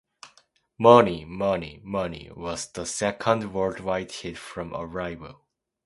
"Money, 0.79 1.25
Money, 1.25 1.79
Money" 1.83 2.31
was 2.35 2.71
the 2.71 2.87
second 2.87 3.53
worldwide 3.53 4.11
hit 4.11 4.35
from 4.35 4.73
"Arrival". 4.75 5.45